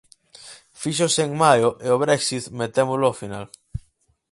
Fíxose 0.81 1.21
en 1.27 1.31
maio 1.43 1.69
e 1.85 1.87
o 1.95 2.01
Brexit 2.03 2.43
metémolo 2.61 3.05
ao 3.07 3.17
final. 3.21 3.45